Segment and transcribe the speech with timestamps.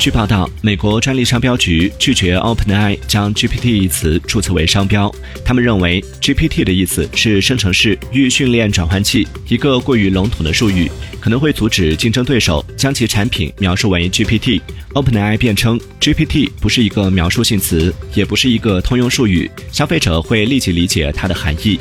[0.00, 5.14] 据报道美国专利商标局拒绝 openai 将 gpt 一词注册为商标。
[5.44, 10.90] 他们认为 gpt 的意思是生成式预训练转换器一个过于笼统的术语
[11.20, 14.62] 可能会阻止竞争对手将其产品描述为 gpt
[14.94, 21.78] openai 辩称 gpt 不是一个描述性词也不是一个通用术语消费者会立即理解它的含义。